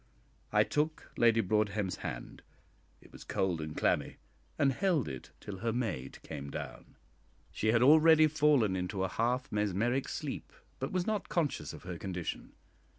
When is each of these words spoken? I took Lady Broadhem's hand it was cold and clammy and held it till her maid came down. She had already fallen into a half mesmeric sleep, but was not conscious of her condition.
I 0.51 0.63
took 0.63 1.11
Lady 1.15 1.41
Broadhem's 1.41 1.97
hand 1.97 2.41
it 3.03 3.11
was 3.11 3.23
cold 3.23 3.61
and 3.61 3.77
clammy 3.77 4.17
and 4.57 4.73
held 4.73 5.07
it 5.07 5.29
till 5.39 5.59
her 5.59 5.71
maid 5.71 6.17
came 6.23 6.49
down. 6.49 6.95
She 7.51 7.67
had 7.67 7.83
already 7.83 8.25
fallen 8.25 8.75
into 8.75 9.03
a 9.03 9.07
half 9.09 9.51
mesmeric 9.51 10.09
sleep, 10.09 10.51
but 10.79 10.91
was 10.91 11.05
not 11.05 11.29
conscious 11.29 11.71
of 11.71 11.83
her 11.83 11.99
condition. 11.99 12.53